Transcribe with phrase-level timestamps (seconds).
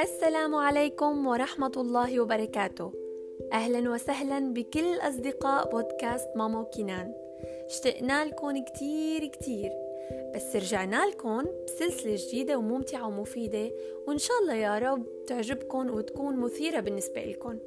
[0.00, 2.92] السلام عليكم ورحمة الله وبركاته.
[3.52, 7.14] أهلا وسهلا بكل أصدقاء بودكاست ماما وكنان
[7.66, 9.70] اشتقنا لكم كتير كتير.
[10.34, 13.70] بس رجعنا لكم بسلسلة جديدة وممتعة ومفيدة
[14.08, 17.58] وإن شاء الله يا رب تعجبكم وتكون مثيرة بالنسبة لكم.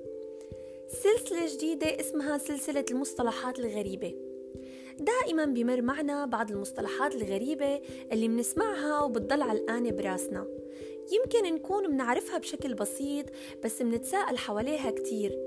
[0.87, 4.22] سلسلة جديدة اسمها سلسلة المصطلحات الغريبة.
[4.99, 7.81] دائما بمر معنا بعض المصطلحات الغريبة
[8.11, 10.47] اللي بنسمعها وبتضل علقانة براسنا
[11.11, 13.25] يمكن نكون بنعرفها بشكل بسيط
[13.63, 15.39] بس بنتساءل حواليها كتير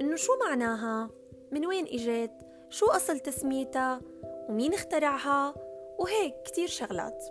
[0.00, 1.10] إنه شو معناها؟
[1.52, 2.32] من وين إجت؟
[2.70, 4.00] شو أصل تسميتها؟
[4.48, 5.54] ومين اخترعها؟
[5.98, 7.24] وهيك كتير شغلات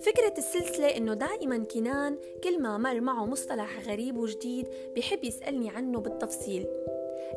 [0.00, 6.00] فكرة السلسلة إنه دائما كنان كل ما مر معه مصطلح غريب وجديد بحب يسألني عنه
[6.00, 6.66] بالتفصيل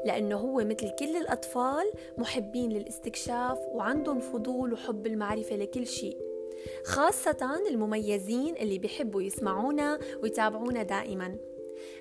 [0.05, 6.17] لأنه هو مثل كل الأطفال محبين للاستكشاف وعندهم فضول وحب المعرفة لكل شيء.
[6.85, 11.35] خاصة المميزين اللي بيحبوا يسمعونا ويتابعونا دائما.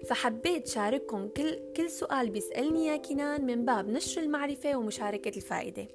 [0.06, 5.88] فحبيت شارككم كل كل سؤال بيسألني يا كنان من باب نشر المعرفة ومشاركة الفائدة.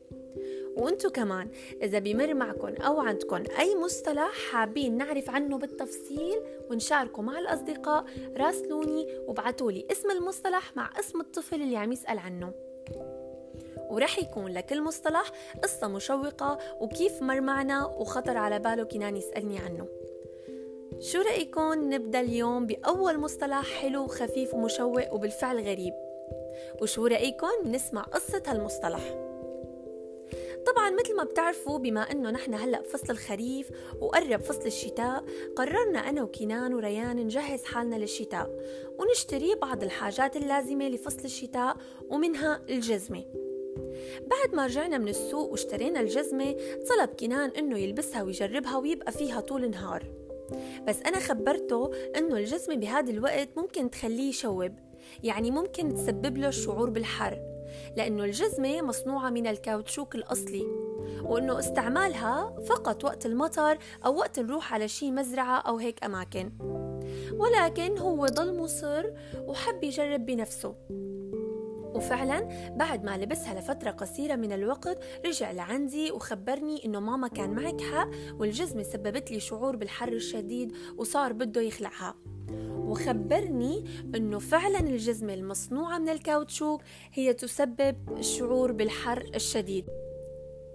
[0.77, 1.49] وانتو كمان.
[1.81, 8.05] إذا بمر معكم أو عندكم أي مصطلح حابين نعرف عنه بالتفصيل ونشاركه مع الأصدقاء
[8.37, 12.53] راسلوني وابعتولي اسم المصطلح مع اسم الطفل اللي عم يسأل عنه.
[13.89, 15.31] ورح يكون لكل مصطلح
[15.63, 19.87] قصة مشوقة وكيف مر معنا وخطر على باله كنان يسألني عنه.
[20.99, 25.93] شو رأيكم نبدأ اليوم بأول مصطلح حلو خفيف ومشوق وبالفعل غريب؟
[26.81, 29.30] وشو رأيكم نسمع قصة هالمصطلح؟
[30.67, 33.69] طبعا مثل ما بتعرفوا بما إنه نحن هلأ بفصل الخريف
[34.01, 38.49] وقرب فصل الشتاء قررنا أنا وكنان وريان نجهز حالنا للشتاء
[38.99, 41.77] ونشتري بعض الحاجات اللازمة لفصل الشتاء
[42.09, 43.23] ومنها الجزمة.
[44.27, 46.55] بعد ما رجعنا من السوق واشترينا الجزمة
[46.89, 50.03] طلب كنان إنه يلبسها ويجربها ويبقى فيها طول النهار
[50.87, 54.71] بس أنا خبرته إنه الجزمة بهذا الوقت ممكن تخليه يشوب
[55.23, 57.60] يعني ممكن تسبب له الشعور بالحر.
[57.97, 60.67] لأنه الجزمة مصنوعة من الكاوتشوك الأصلي
[61.23, 66.51] وأنه استعمالها فقط وقت المطر أو وقت نروح على شي مزرعة أو هيك أماكن.
[67.33, 69.05] ولكن هو ضل مصر
[69.37, 70.75] وحب يجرب بنفسه.
[71.95, 72.39] وفعلا
[72.75, 78.09] بعد ما لبسها لفترة قصيرة من الوقت رجع لعندي وخبرني إنه ماما كان معك حق
[78.39, 82.15] والجزمة سببت لي شعور بالحر الشديد وصار بده يخلعها.
[82.77, 83.85] وخبرني
[84.15, 86.81] إنه فعلا الجزمة المصنوعة من الكاوتشوك
[87.13, 89.85] هي تسبب الشعور بالحر الشديد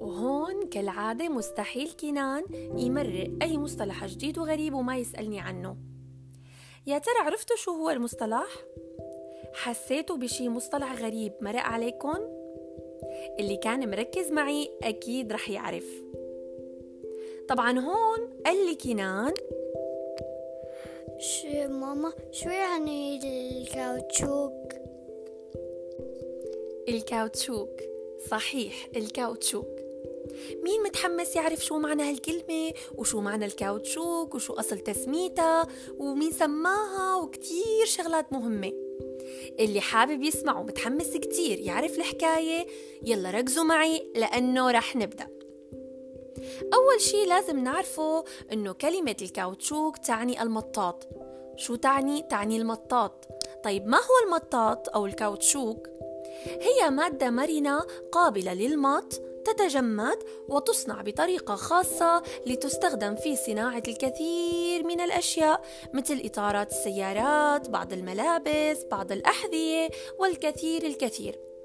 [0.00, 2.42] وهون كالعادة مستحيل كنان
[2.76, 5.76] يمرق أي مصطلح جديد وغريب وما يسألني عنه
[6.86, 8.46] يا ترى عرفتوا شو هو المصطلح؟
[9.54, 12.18] حسيتوا بشي مصطلح غريب مرق عليكم؟
[13.38, 15.84] اللي كان مركز معي أكيد رح يعرف
[17.48, 19.32] طبعا هون قال لي كنان
[21.18, 23.20] شو ماما؟ شو يعني
[23.62, 24.72] الكاوتشوك؟
[26.88, 27.80] الكاوتشوك.
[28.30, 29.80] صحيح الكاوتشوك.
[30.62, 35.66] مين متحمس يعرف شو معنى هالكلمة؟ وشو معنى الكاوتشوك؟ وشو أصل تسميتها؟
[35.98, 38.72] ومين سماها؟ وكتير شغلات مهمة.
[39.58, 42.66] اللي حابب يسمع ومتحمس كتير يعرف الحكاية
[43.02, 45.35] يلا ركزوا معي لأنه رح نبدأ.
[46.74, 51.08] أول شي لازم نعرفه أنه كلمة الكاوتشوك تعني المطاط
[51.56, 53.28] شو تعني؟ تعني المطاط
[53.64, 55.88] طيب ما هو المطاط أو الكاوتشوك؟
[56.46, 57.80] هي مادة مرنة
[58.12, 60.18] قابلة للمط تتجمد
[60.48, 65.62] وتصنع بطريقة خاصة لتستخدم في صناعة الكثير من الأشياء
[65.94, 71.55] مثل إطارات السيارات، بعض الملابس، بعض الأحذية والكثير الكثير.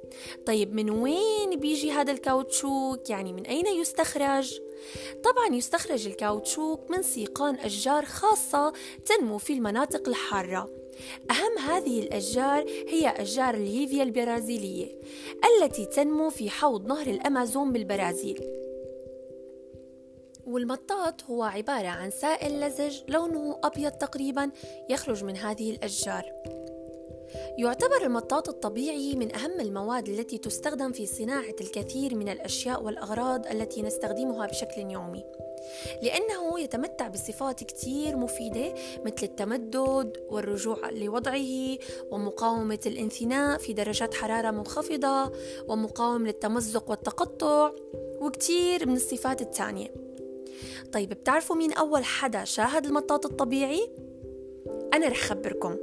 [0.45, 4.59] طيب من وين بيجي هذا الكاوتشوك؟ يعني من أين يستخرج؟
[5.23, 8.73] طبعا يستخرج الكاوتشوك من سيقان أشجار خاصة
[9.05, 10.69] تنمو في المناطق الحارة
[11.31, 14.99] أهم هذه الأشجار هي أشجار الهيفيا البرازيلية
[15.61, 18.41] التي تنمو في حوض نهر الأمازون بالبرازيل
[20.45, 24.51] والمطاط هو عبارة عن سائل لزج لونه أبيض تقريبا
[24.89, 26.23] يخرج من هذه الأشجار
[27.57, 33.81] يعتبر المطاط الطبيعي من أهم المواد التي تستخدم في صناعة الكثير من الأشياء والأغراض التي
[33.81, 35.23] نستخدمها بشكل يومي.
[36.03, 38.73] لأنه يتمتع بصفات كتير مفيدة
[39.05, 41.77] مثل التمدد والرجوع لوضعه
[42.11, 45.31] ومقاومة الانثناء في درجات حرارة منخفضة
[45.67, 47.71] ومقاوم للتمزق والتقطع
[48.21, 49.93] وكتير من الصفات الثانية.
[50.93, 53.89] طيب بتعرفوا مين أول حدا شاهد المطاط الطبيعي؟
[54.93, 55.77] أنا رح خبركم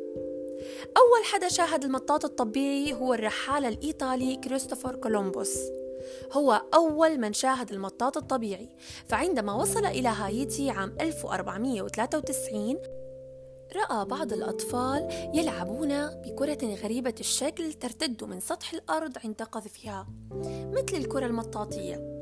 [0.96, 5.58] أول حدا شاهد المطاط الطبيعي هو الرحالة الإيطالي كريستوفر كولومبوس.
[6.32, 8.68] هو أول من شاهد المطاط الطبيعي
[9.08, 12.78] فعندما وصل إلى هايتي عام 1493
[13.76, 20.06] رأى بعض الأطفال يلعبون بكرة غريبة الشكل ترتد من سطح الأرض عند قذفها
[20.72, 22.17] مثل الكرة المطاطية.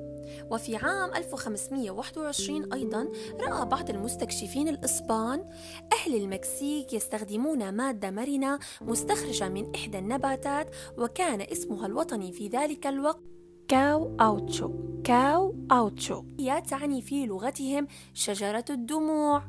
[0.50, 3.08] وفي عام 1521 أيضا
[3.40, 5.44] رأى بعض المستكشفين الإسبان
[5.92, 13.22] أهل المكسيك يستخدمون مادة مرنة مستخرجة من إحدى النباتات وكان اسمها الوطني في ذلك الوقت
[13.68, 14.70] كاو أوتشو.
[15.04, 16.24] كاو أوتشو.
[16.38, 19.42] هي تعني في لغتهم شجرة الدموع.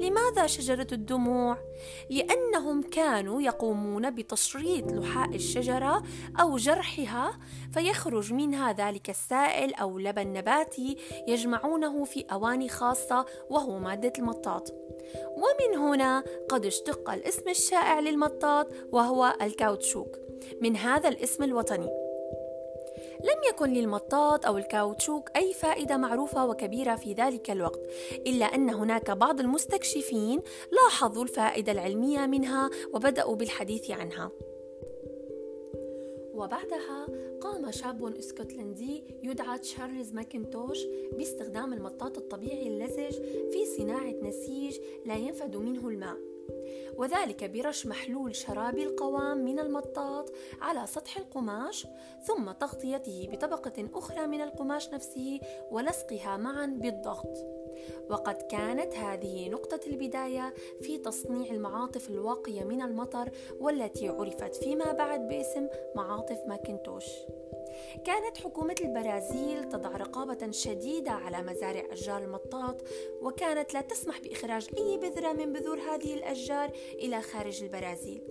[0.00, 1.58] لماذا شجرة الدموع؟
[2.10, 6.02] لأنهم كانوا يقومون بتشريط لحاء الشجرة
[6.40, 7.38] أو جرحها
[7.72, 10.96] فيخرج منها ذلك السائل أو لبن نباتي
[11.28, 14.74] يجمعونه في أواني خاصة وهو مادة المطاط.
[15.36, 20.16] ومن هنا قد اشتق الاسم الشائع للمطاط وهو الكاوتشوك.
[20.62, 22.03] من هذا الاسم الوطني.
[23.24, 27.80] لم يكن للمطاط أو الكاوتشوك أي فائدة معروفة وكبيرة في ذلك الوقت
[28.26, 30.40] إلا أن هناك بعض المستكشفين
[30.72, 34.30] لاحظوا الفائدة العلمية منها وبدأوا بالحديث عنها.
[36.34, 37.06] وبعدها
[37.40, 40.78] قام شاب إسكتلندي يدعى تشارلز ماكنتوش
[41.12, 43.14] باستخدام المطاط الطبيعي اللزج
[43.52, 46.33] في صناعة نسيج لا ينفذ منه الماء.
[46.96, 51.86] وذلك برش محلول شرابي القوام من المطاط على سطح القماش
[52.22, 57.54] ثم تغطيته بطبقة أخرى من القماش نفسه ولصقها معا بالضغط.
[58.10, 63.30] وقد كانت هذه نقطة البداية في تصنيع المعاطف الواقية من المطر
[63.60, 67.04] والتي عرفت فيما بعد باسم معاطف ماكنتوش.
[68.04, 72.76] كانت حكومة البرازيل تضع رقابة شديدة على مزارع أشجار المطاط
[73.22, 78.22] وكانت لا تسمح بإخراج أي بذرة من بذور هذه الأشجار إلى خارج البرازيل.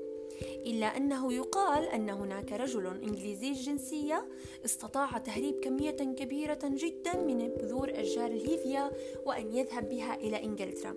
[0.65, 4.27] إلا أنه يقال أن هناك رجل إنجليزي الجنسية
[4.65, 8.91] استطاع تهريب كمية كبيرة جدا من بذور أشجار الهيفيا
[9.25, 10.95] وأن يذهب بها إلى إنجلترا.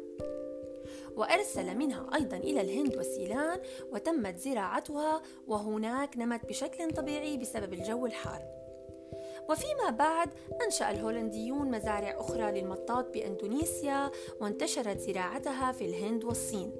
[1.16, 3.60] وأرسل منها أيضا إلى الهند وسيلان
[3.92, 8.42] وتمت زراعتها وهناك نمت بشكل طبيعي بسبب الجو الحار.
[9.48, 10.28] وفيما بعد
[10.64, 14.10] أنشأ الهولنديون مزارع أخرى للمطاط بأندونيسيا
[14.40, 16.72] وانتشرت زراعتها في الهند والصين.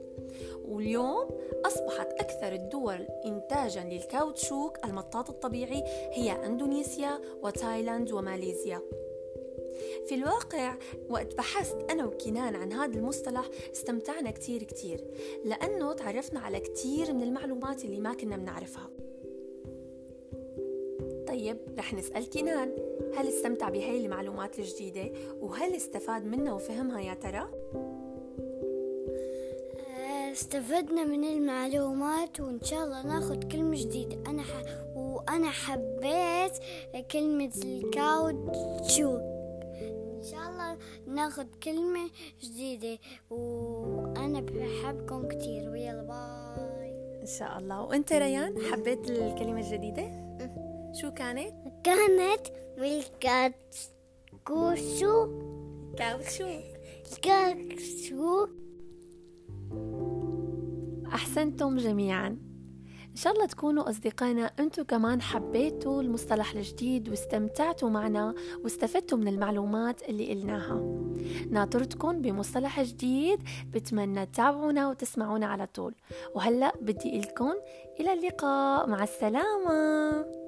[0.65, 1.29] واليوم
[1.67, 8.83] أصبحت أكثر الدول إنتاجا للكاوتشوك المطاط الطبيعي هي أندونيسيا وتايلاند وماليزيا.
[10.07, 10.75] في الواقع
[11.11, 15.05] وقت بحثت أنا وكنان عن هذا المصطلح استمتعنا كتير كتير
[15.45, 18.91] لأنه تعرفنا على كتير من المعلومات اللي ما كنا بنعرفها.
[21.29, 22.73] طيب رح نسأل كنان
[23.17, 27.49] هل استمتع بهاي المعلومات الجديدة؟ وهل استفاد منها وفهمها يا ترى؟
[30.33, 34.17] استفدنا من المعلومات وإن شاء الله ناخذ كلمة جديدة.
[34.27, 34.63] أنا ح...
[34.97, 36.53] وأنا حبيت
[37.11, 39.36] كلمة الكاوتشو.
[41.07, 42.11] ناخذ كلمة
[42.43, 42.99] جديدة
[43.31, 47.21] وأنا بحبكم كتير ويلا bye.
[47.21, 50.27] إن شاء الله وأنت ريان حبيت الكلمة الجديدة؟
[51.01, 52.47] شو كانت؟ كانت
[52.79, 53.77] ملكات
[54.45, 55.47] كوشو
[55.97, 56.61] كاوتشو
[57.23, 58.47] كاوتشو
[61.07, 62.46] أحسنتم جميعا.
[63.17, 68.35] إن شاء الله تكونوا أصدقائنا أنتم كمان حبيتوا المصطلح الجديد واستمتعتوا معنا
[68.65, 70.81] واستفدتوا من المعلومات اللي قلناها.
[71.51, 73.43] ناطرتكم بمصطلح جديد
[73.73, 75.95] بتمنى تتابعونا وتسمعونا على طول.
[76.35, 77.53] وهلأ بدي لكم
[78.01, 80.46] إلى اللقاء مع السلامة.